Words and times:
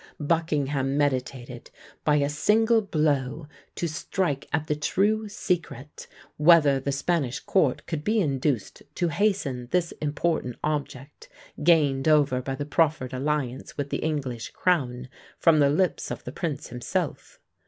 Buckingham 0.19 0.97
meditated 0.97 1.69
by 2.03 2.15
a 2.15 2.27
single 2.27 2.81
blow 2.81 3.47
to 3.75 3.87
strike 3.87 4.47
at 4.51 4.65
the 4.65 4.75
true 4.75 5.29
secret, 5.29 6.07
whether 6.37 6.79
the 6.79 6.91
Spanish 6.91 7.39
court 7.39 7.85
could 7.85 8.03
be 8.03 8.19
induced 8.19 8.81
to 8.95 9.09
hasten 9.09 9.67
this 9.69 9.91
important 10.01 10.55
object, 10.63 11.29
gained 11.61 12.07
over 12.07 12.41
by 12.41 12.55
the 12.55 12.65
proffered 12.65 13.13
alliance 13.13 13.77
with 13.77 13.91
the 13.91 13.97
English 13.99 14.49
crown, 14.49 15.07
from 15.37 15.59
the 15.59 15.69
lips 15.69 16.09
of 16.09 16.23
the 16.23 16.31
prince 16.31 16.69
himself. 16.69 17.39